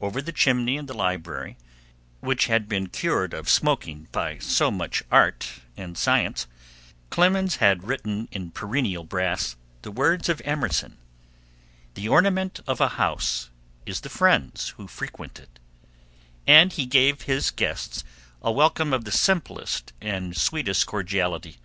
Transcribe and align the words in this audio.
Over 0.00 0.22
the 0.22 0.32
chimney 0.32 0.78
in 0.78 0.86
the 0.86 0.94
library 0.94 1.58
which 2.20 2.46
had 2.46 2.70
been 2.70 2.86
cured 2.88 3.34
of 3.34 3.50
smoking 3.50 4.08
by 4.12 4.38
so 4.38 4.70
much 4.70 5.02
art 5.12 5.60
and 5.76 5.98
science, 5.98 6.46
Clemens 7.10 7.56
had 7.56 7.84
written 7.84 8.28
in 8.32 8.50
perennial 8.50 9.04
brass 9.04 9.56
the 9.82 9.90
words 9.90 10.30
of 10.30 10.40
Emerson, 10.42 10.96
"The 11.92 12.08
ornament 12.08 12.60
of 12.66 12.80
a 12.80 12.88
house 12.96 13.50
is 13.84 14.00
the 14.00 14.08
friends 14.08 14.70
who 14.78 14.88
frequent 14.88 15.38
it," 15.38 15.58
and 16.46 16.72
he 16.72 16.86
gave 16.86 17.20
his 17.28 17.50
guests 17.50 18.04
a 18.40 18.50
welcome 18.50 18.94
of 18.94 19.04
the 19.04 19.12
simplest 19.12 19.92
and 20.00 20.34
sweetest 20.34 20.86
cordiality. 20.86 21.58